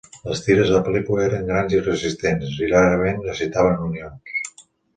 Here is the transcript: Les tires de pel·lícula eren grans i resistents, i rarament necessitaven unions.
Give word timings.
Les 0.27 0.39
tires 0.45 0.71
de 0.75 0.79
pel·lícula 0.87 1.23
eren 1.25 1.43
grans 1.51 1.75
i 1.77 1.83
resistents, 1.83 2.55
i 2.67 2.73
rarament 2.73 3.23
necessitaven 3.29 3.81
unions. 3.91 4.53